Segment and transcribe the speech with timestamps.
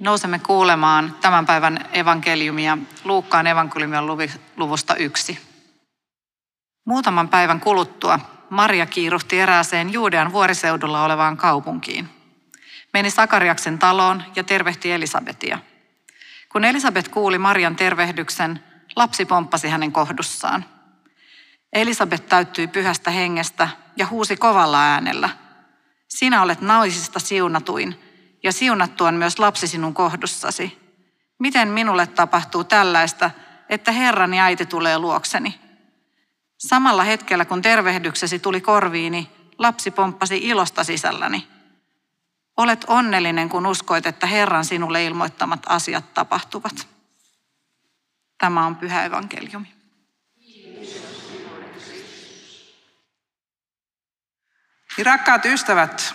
[0.00, 4.06] Nousemme kuulemaan tämän päivän evankeliumia Luukkaan evankeliumin
[4.56, 5.38] luvusta yksi.
[6.84, 8.20] Muutaman päivän kuluttua
[8.50, 12.08] Maria kiiruhti erääseen Juudean vuoriseudulla olevaan kaupunkiin.
[12.92, 15.58] Meni Sakariaksen taloon ja tervehti Elisabetia.
[16.52, 18.64] Kun Elisabet kuuli Marian tervehdyksen,
[18.96, 20.64] lapsi pomppasi hänen kohdussaan.
[21.72, 25.28] Elisabet täyttyi pyhästä hengestä ja huusi kovalla äänellä.
[26.08, 28.05] Sinä olet naisista siunatuin
[28.46, 30.78] ja siunattu on myös lapsi sinun kohdussasi.
[31.38, 33.30] Miten minulle tapahtuu tällaista,
[33.68, 35.60] että Herrani äiti tulee luokseni?
[36.58, 41.48] Samalla hetkellä, kun tervehdyksesi tuli korviini, lapsi pomppasi ilosta sisälläni.
[42.56, 46.88] Olet onnellinen, kun uskoit, että Herran sinulle ilmoittamat asiat tapahtuvat.
[48.38, 49.74] Tämä on pyhä evankeliumi.
[55.02, 56.14] Rakkaat ystävät,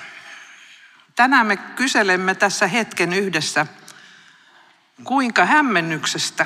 [1.22, 3.66] tänään me kyselemme tässä hetken yhdessä,
[5.04, 6.46] kuinka hämmennyksestä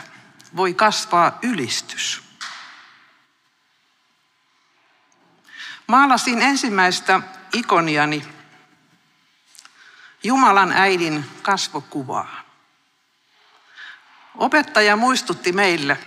[0.56, 2.24] voi kasvaa ylistys.
[5.88, 7.22] Maalasin ensimmäistä
[7.54, 8.28] ikoniani
[10.24, 12.42] Jumalan äidin kasvokuvaa.
[14.36, 15.98] Opettaja muistutti meille,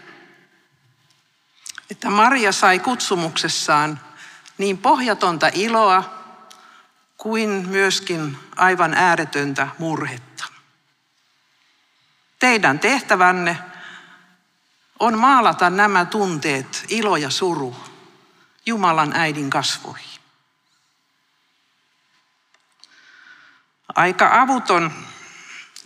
[1.91, 4.01] että Maria sai kutsumuksessaan
[4.59, 6.18] niin pohjatonta iloa
[7.19, 10.45] kuin myöskin aivan ääretöntä murhetta.
[12.39, 13.59] Teidän tehtävänne
[14.99, 17.77] on maalata nämä tunteet, ilo ja suru,
[18.67, 20.21] Jumalan äidin kasvoihin.
[23.95, 24.93] Aika avuton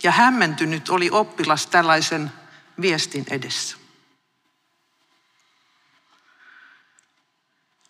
[0.03, 2.31] ja hämmentynyt oli oppilas tällaisen
[2.81, 3.77] viestin edessä.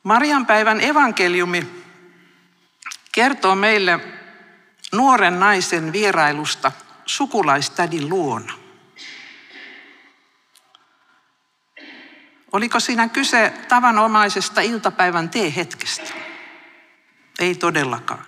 [0.03, 1.83] Marian päivän evankeliumi
[3.14, 4.00] kertoo meille
[4.92, 6.72] nuoren naisen vierailusta
[7.06, 8.53] sukulaistädin luona.
[12.52, 16.13] Oliko siinä kyse tavanomaisesta iltapäivän teehetkestä?
[17.40, 18.25] Ei todellakaan.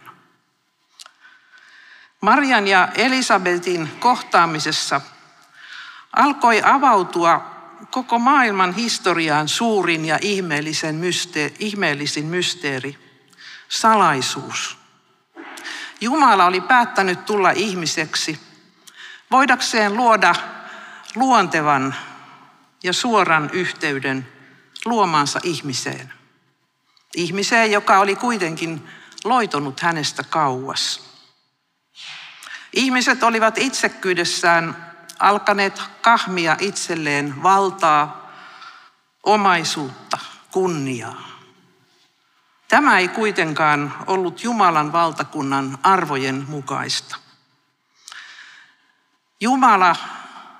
[2.21, 5.01] Marian ja Elisabetin kohtaamisessa
[6.13, 7.55] alkoi avautua
[7.91, 13.04] koko maailman historiaan suurin ja ihmeellisen mysteeri, ihmeellisin mysteeri,
[13.69, 14.77] salaisuus.
[16.01, 18.39] Jumala oli päättänyt tulla ihmiseksi,
[19.31, 20.35] voidakseen luoda
[21.15, 21.95] luontevan
[22.83, 24.27] ja suoran yhteyden
[24.85, 26.13] luomaansa ihmiseen.
[27.15, 28.87] Ihmiseen, joka oli kuitenkin
[29.23, 31.05] loitonut hänestä kauas.
[32.73, 38.31] Ihmiset olivat itsekkyydessään alkaneet kahmia itselleen valtaa,
[39.23, 40.17] omaisuutta,
[40.51, 41.34] kunniaa.
[42.75, 47.15] Tämä ei kuitenkaan ollut Jumalan valtakunnan arvojen mukaista.
[49.39, 49.95] Jumala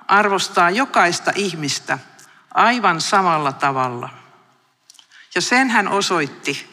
[0.08, 2.00] arvostaa jokaista ihmistä
[2.54, 4.09] aivan samalla tavalla.
[5.36, 6.70] Ja sen hän osoitti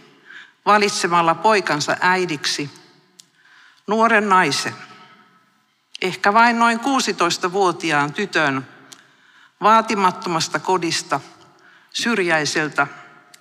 [0.67, 2.71] valitsemalla poikansa äidiksi
[3.87, 4.75] nuoren naisen–
[6.03, 8.69] ehkä vain noin 16-vuotiaan tytön
[9.63, 11.21] vaatimattomasta kodista
[11.91, 12.87] syrjäiseltä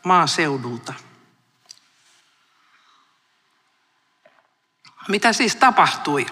[0.04, 0.94] maaseudulta.
[5.08, 6.26] Mitä siis tapahtui?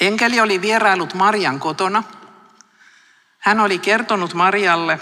[0.00, 2.02] Enkeli oli vierailut Marian kotona.
[3.38, 5.00] Hän oli kertonut Marialle,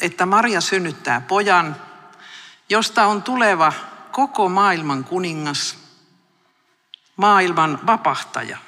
[0.00, 1.76] että Maria synnyttää pojan,
[2.68, 3.72] josta on tuleva
[4.12, 5.78] koko maailman kuningas,
[7.16, 8.58] maailman vapahtaja.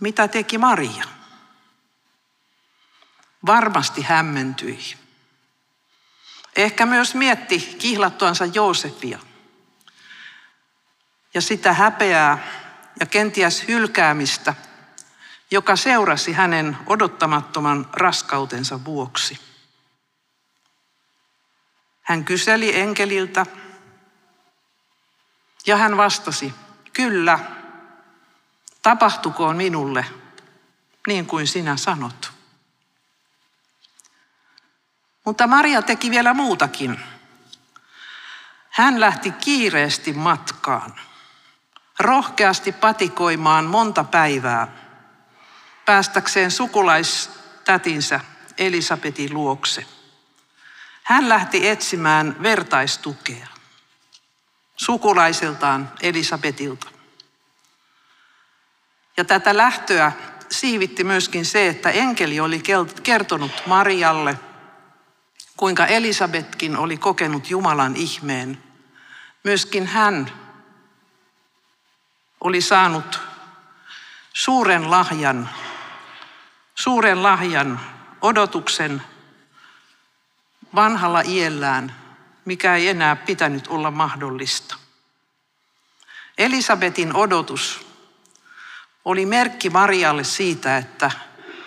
[0.00, 1.04] Mitä teki Maria?
[3.46, 4.96] Varmasti hämmentyi.
[6.56, 9.18] Ehkä myös mietti kihlattuansa Joosefia
[11.36, 12.38] ja sitä häpeää
[13.00, 14.54] ja kenties hylkäämistä,
[15.50, 19.40] joka seurasi hänen odottamattoman raskautensa vuoksi.
[22.02, 23.46] Hän kyseli enkeliltä
[25.66, 26.54] ja hän vastasi,
[26.92, 27.38] kyllä,
[28.82, 30.06] tapahtukoon minulle
[31.06, 32.32] niin kuin sinä sanot.
[35.24, 37.00] Mutta Maria teki vielä muutakin.
[38.70, 41.00] Hän lähti kiireesti matkaan,
[41.98, 44.68] rohkeasti patikoimaan monta päivää,
[45.84, 48.20] päästäkseen sukulaistätinsä
[48.58, 49.86] Elisabetin luokse.
[51.02, 53.46] Hän lähti etsimään vertaistukea
[54.76, 56.86] sukulaiseltaan Elisabetilta.
[59.16, 60.12] Ja tätä lähtöä
[60.50, 62.62] siivitti myöskin se, että enkeli oli
[63.02, 64.38] kertonut Marialle,
[65.56, 68.62] kuinka Elisabetkin oli kokenut Jumalan ihmeen.
[69.44, 70.32] Myöskin hän
[72.46, 73.20] oli saanut
[74.32, 75.50] suuren lahjan,
[76.74, 77.80] suuren lahjan,
[78.20, 79.02] odotuksen
[80.74, 81.96] vanhalla iellään,
[82.44, 84.76] mikä ei enää pitänyt olla mahdollista.
[86.38, 87.86] Elisabetin odotus
[89.04, 91.10] oli merkki Marialle siitä, että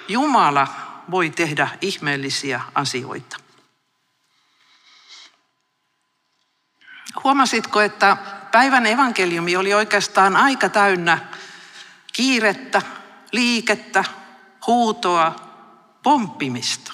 [0.07, 0.67] Jumala
[1.11, 3.37] voi tehdä ihmeellisiä asioita.
[7.23, 11.19] Huomasitko, että päivän evankeliumi oli oikeastaan aika täynnä
[12.13, 12.81] kiirettä,
[13.31, 14.03] liikettä,
[14.67, 15.35] huutoa,
[16.03, 16.93] pomppimista?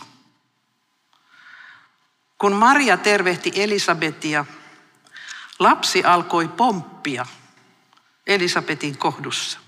[2.37, 4.45] Kun Maria tervehti Elisabetia,
[5.59, 7.25] lapsi alkoi pomppia
[8.27, 9.59] Elisabetin kohdussa.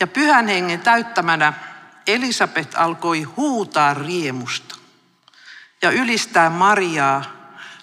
[0.00, 1.52] Ja pyhän hengen täyttämänä
[2.06, 4.76] Elisabet alkoi huutaa riemusta
[5.82, 7.24] ja ylistää Mariaa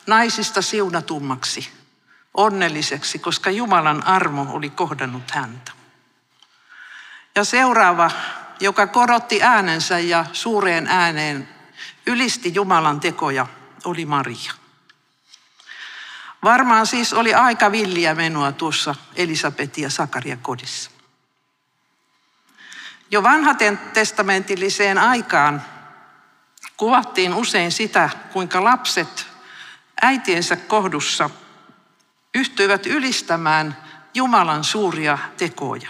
[0.07, 1.71] naisista siunatummaksi,
[2.37, 5.71] onnelliseksi, koska Jumalan armo oli kohdannut häntä.
[7.35, 8.11] Ja seuraava,
[8.59, 11.49] joka korotti äänensä ja suureen ääneen
[12.05, 13.47] ylisti Jumalan tekoja,
[13.85, 14.51] oli Maria.
[16.43, 20.91] Varmaan siis oli aika villiä menoa tuossa Elisabetin ja Sakaria kodissa.
[23.11, 25.61] Jo vanhaten testamentilliseen aikaan
[26.77, 29.27] kuvattiin usein sitä, kuinka lapset
[30.01, 31.29] äitiensä kohdussa
[32.35, 33.77] yhtyivät ylistämään
[34.13, 35.89] Jumalan suuria tekoja.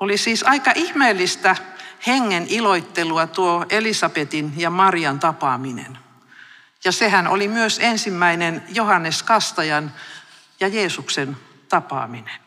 [0.00, 1.56] Oli siis aika ihmeellistä
[2.06, 5.98] hengen iloittelua tuo Elisabetin ja Marian tapaaminen.
[6.84, 9.94] Ja sehän oli myös ensimmäinen Johannes Kastajan
[10.60, 11.36] ja Jeesuksen
[11.68, 12.40] tapaaminen.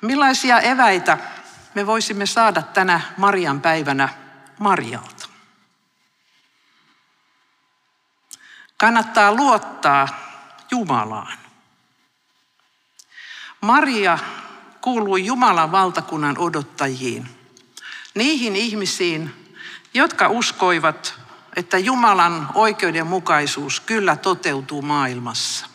[0.00, 1.18] Millaisia eväitä
[1.74, 4.08] me voisimme saada tänä Marian päivänä
[4.58, 5.15] Marialta?
[8.76, 10.08] Kannattaa luottaa
[10.70, 11.38] Jumalaan.
[13.60, 14.18] Maria
[14.80, 17.28] kuului Jumalan valtakunnan odottajiin,
[18.14, 19.54] niihin ihmisiin,
[19.94, 21.20] jotka uskoivat,
[21.56, 25.66] että Jumalan oikeudenmukaisuus kyllä toteutuu maailmassa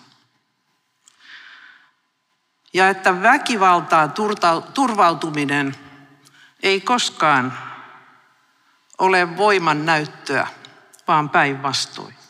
[2.73, 4.13] ja että väkivaltaan
[4.73, 5.75] turvautuminen
[6.63, 7.57] ei koskaan
[8.97, 10.47] ole voiman näyttöä,
[11.07, 12.20] vaan päinvastoin.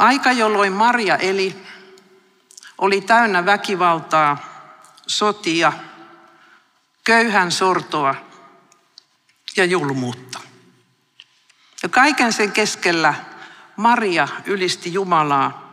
[0.00, 1.56] Aika, jolloin Maria eli,
[2.78, 4.38] oli täynnä väkivaltaa,
[5.06, 5.72] sotia,
[7.04, 8.14] köyhän sortoa
[9.56, 10.40] ja julmuutta.
[11.82, 13.14] Ja kaiken sen keskellä
[13.76, 15.70] Maria ylisti Jumalaa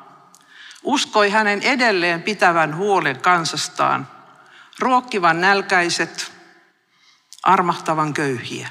[0.84, 4.08] uskoi hänen edelleen pitävän huolen kansastaan,
[4.80, 6.32] ruokkivan nälkäiset,
[7.44, 8.70] armahtavan köyhiä.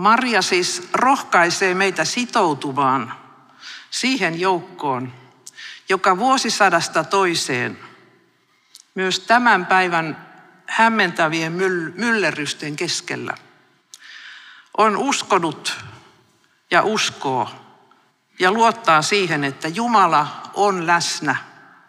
[0.00, 3.14] Maria siis rohkaisee meitä sitoutumaan
[3.90, 5.12] siihen joukkoon,
[5.88, 7.78] joka vuosisadasta toiseen,
[8.94, 10.26] myös tämän päivän
[10.66, 11.52] hämmentävien
[11.94, 13.34] myllerrysten keskellä,
[14.78, 15.84] on uskonut
[16.70, 17.50] ja uskoo
[18.38, 21.36] ja luottaa siihen, että Jumala on läsnä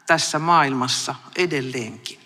[0.08, 2.20] tässä maailmassa edelleenkin.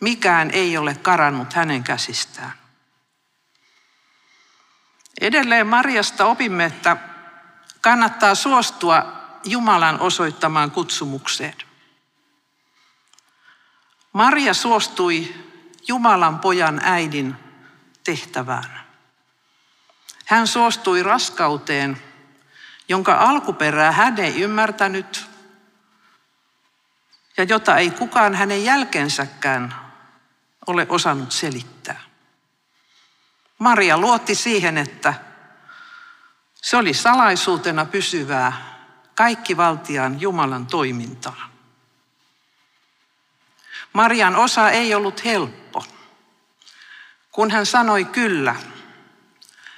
[0.00, 2.65] Mikään ei ole karannut hänen käsistään.
[5.20, 6.96] Edelleen Marjasta opimme, että
[7.80, 9.12] kannattaa suostua
[9.44, 11.54] Jumalan osoittamaan kutsumukseen.
[14.12, 15.34] Maria suostui
[15.88, 17.36] Jumalan pojan äidin
[18.04, 18.86] tehtävään.
[20.24, 22.02] Hän suostui raskauteen
[22.88, 25.26] jonka alkuperää hän ei ymmärtänyt
[27.36, 29.74] ja jota ei kukaan hänen jälkensäkään
[30.66, 32.00] ole osannut selittää.
[33.58, 35.14] Maria luotti siihen, että
[36.54, 38.76] se oli salaisuutena pysyvää
[39.14, 41.56] kaikki valtian Jumalan toimintaa.
[43.92, 45.84] Marian osa ei ollut helppo.
[47.32, 48.56] Kun hän sanoi kyllä,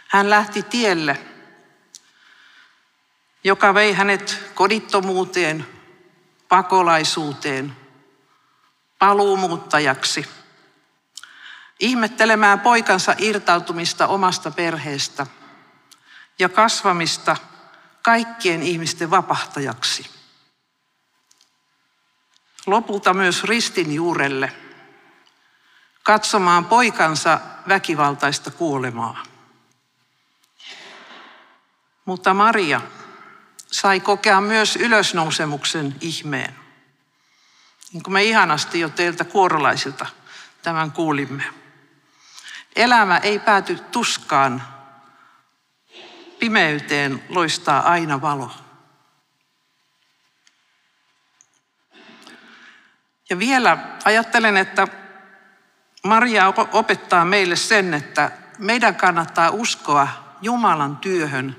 [0.08, 1.20] hän lähti tielle,
[3.44, 5.66] joka vei hänet kodittomuuteen,
[6.48, 7.76] pakolaisuuteen,
[8.98, 10.28] paluumuuttajaksi,
[11.80, 15.26] ihmettelemään poikansa irtautumista omasta perheestä
[16.38, 17.36] ja kasvamista
[18.02, 20.10] kaikkien ihmisten vapahtajaksi.
[22.66, 24.52] Lopulta myös ristin juurelle,
[26.02, 29.22] katsomaan poikansa väkivaltaista kuolemaa.
[32.04, 32.80] Mutta Maria,
[33.66, 36.54] sai kokea myös ylösnousemuksen ihmeen.
[37.92, 40.06] Niin kuin me ihanasti jo teiltä kuorolaisilta
[40.62, 41.44] tämän kuulimme.
[42.78, 44.62] Elämä ei pääty tuskaan,
[46.38, 48.50] pimeyteen loistaa aina valo.
[53.30, 54.88] Ja vielä ajattelen, että
[56.04, 60.08] Maria opettaa meille sen, että meidän kannattaa uskoa
[60.42, 61.56] Jumalan työhön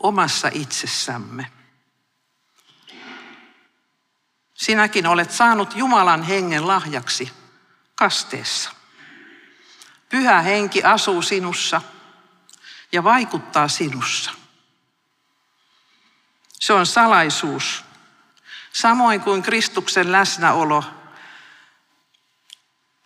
[0.00, 1.46] omassa itsessämme.
[4.54, 7.32] Sinäkin olet saanut Jumalan hengen lahjaksi
[7.94, 8.79] kasteessa.
[10.10, 11.82] Pyhä henki asuu sinussa
[12.92, 14.30] ja vaikuttaa sinussa.
[16.50, 17.84] Se on salaisuus,
[18.72, 20.84] samoin kuin Kristuksen läsnäolo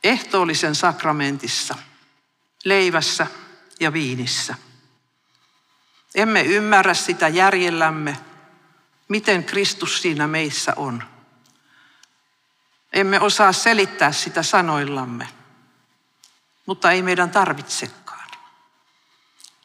[0.04, 1.74] ehtoollisen sakramentissa,
[2.64, 3.26] leivässä
[3.80, 4.54] ja viinissä.
[6.14, 8.16] Emme ymmärrä sitä järjellämme,
[9.08, 11.02] miten Kristus siinä meissä on.
[12.92, 15.28] Emme osaa selittää sitä sanoillamme,
[16.66, 18.30] mutta ei meidän tarvitsekaan.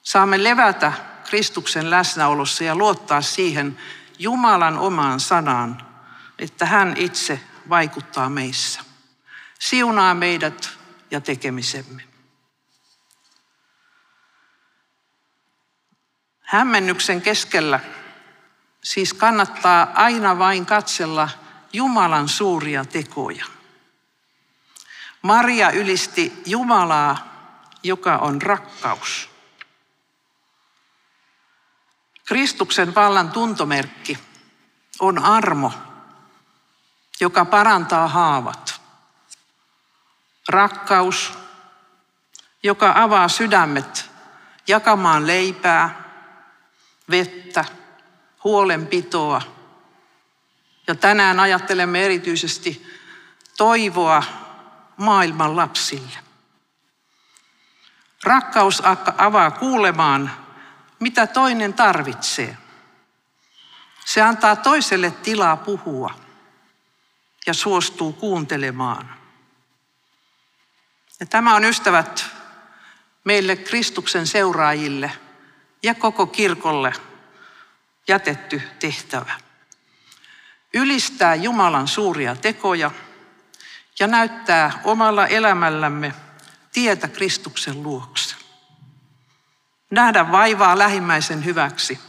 [0.03, 3.79] Saamme levätä Kristuksen läsnäolossa ja luottaa siihen
[4.20, 5.88] Jumalan omaan sanaan,
[6.39, 7.39] että hän itse
[7.70, 8.82] vaikuttaa meissä.
[9.60, 10.70] Siunaa meidät
[11.12, 12.03] ja tekemisemme.
[16.41, 17.79] Hämmennyksen keskellä
[18.84, 21.29] siis kannattaa aina vain katsella
[21.74, 23.46] Jumalan suuria tekoja.
[25.21, 27.17] Maria ylisti Jumalaa,
[27.83, 29.29] joka on rakkaus.
[32.25, 34.17] Kristuksen vallan tuntomerkki
[34.99, 35.73] on armo,
[37.19, 38.81] joka parantaa haavat.
[40.49, 41.33] Rakkaus,
[42.63, 44.09] joka avaa sydämet
[44.67, 46.03] jakamaan leipää,
[47.09, 47.65] vettä,
[48.43, 49.41] huolenpitoa.
[50.88, 52.88] Ja tänään ajattelemme erityisesti
[53.57, 54.23] toivoa
[55.00, 56.18] maailman lapsille.
[58.24, 58.84] Rakkaus
[59.18, 60.32] avaa kuulemaan,
[61.00, 62.58] mitä toinen tarvitsee.
[64.06, 66.13] Se antaa toiselle tilaa puhua
[67.48, 69.15] ja suostuu kuuntelemaan.
[71.20, 72.25] Ja tämä on ystävät
[73.24, 75.12] meille Kristuksen seuraajille
[75.84, 76.94] ja koko kirkolle
[78.08, 79.34] jätetty tehtävä.
[80.74, 82.91] Ylistää Jumalan suuria tekoja
[84.00, 86.13] ja näyttää omalla elämällämme
[86.74, 88.36] tietä Kristuksen luokse.
[89.91, 92.00] Nähdä vaivaa lähimmäisen hyväksi.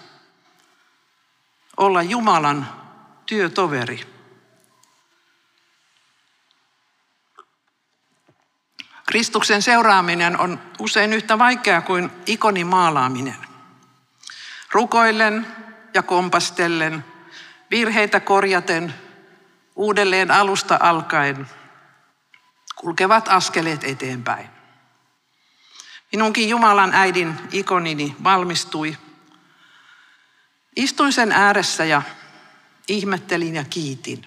[1.76, 2.68] Olla Jumalan
[3.26, 4.20] työtoveri.
[9.06, 13.36] Kristuksen seuraaminen on usein yhtä vaikeaa kuin ikonin maalaaminen.
[14.72, 15.46] Rukoillen
[15.94, 17.04] ja kompastellen,
[17.70, 18.94] virheitä korjaten,
[19.76, 21.48] uudelleen alusta alkaen,
[22.80, 24.48] kulkevat askeleet eteenpäin.
[26.12, 28.96] Minunkin Jumalan äidin ikonini valmistui.
[30.76, 32.02] Istuin sen ääressä ja
[32.88, 34.26] ihmettelin ja kiitin.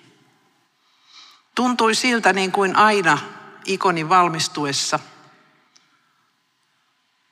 [1.56, 3.18] Tuntui siltä niin kuin aina
[3.66, 5.00] ikonin valmistuessa.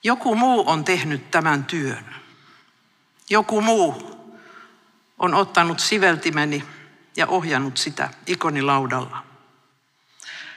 [0.04, 2.16] Joku muu on tehnyt tämän työn.
[3.30, 4.12] Joku muu
[5.20, 6.64] on ottanut siveltimeni
[7.18, 9.31] ja ohjannut sitä ikonilaudalla.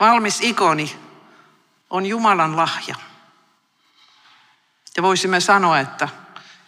[0.00, 1.00] Valmis ikoni
[1.90, 2.96] on Jumalan lahja.
[4.96, 6.08] Ja voisimme sanoa, että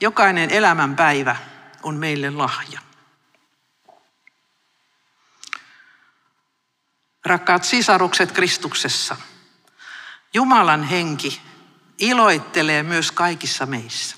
[0.00, 1.36] jokainen elämänpäivä
[1.82, 2.80] on meille lahja.
[7.24, 9.16] Rakkaat sisarukset Kristuksessa,
[10.34, 11.42] Jumalan henki
[11.98, 14.16] iloittelee myös kaikissa meissä.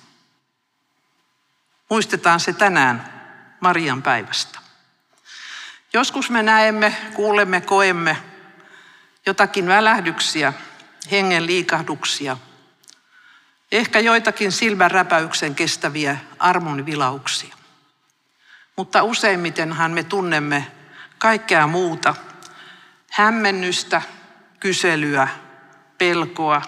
[1.91, 3.23] Muistetaan se tänään
[3.61, 4.59] Marian päivästä.
[5.93, 8.28] Joskus me näemme, kuulemme, koemme
[9.27, 10.53] jotakin välähdyksiä,
[11.11, 12.37] hengen liikahduksia,
[13.73, 17.55] ehkä joitakin silmänräpäyksen kestäviä armon vilauksia.
[18.77, 20.67] Mutta useimmitenhan me tunnemme
[21.19, 22.15] kaikkea muuta,
[23.11, 24.03] hämmennystä,
[24.61, 25.29] kyselyä,
[25.99, 26.63] pelkoa,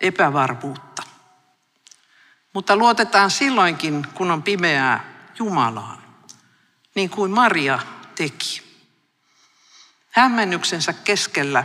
[0.00, 1.02] epävarmuutta.
[2.52, 5.04] Mutta luotetaan silloinkin, kun on pimeää
[5.38, 6.02] Jumalaan,
[6.94, 7.78] niin kuin Maria
[8.14, 8.63] teki.
[10.14, 11.64] Hämmennyksensä keskellä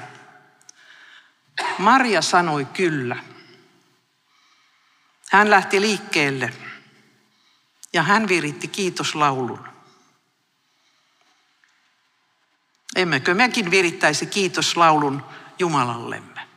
[1.77, 3.23] Maria sanoi kyllä.
[5.31, 6.53] Hän lähti liikkeelle
[7.93, 9.67] ja hän viritti kiitoslaulun.
[12.95, 15.25] Emmekö mekin virittäisi kiitoslaulun
[15.59, 16.48] Jumalallemme?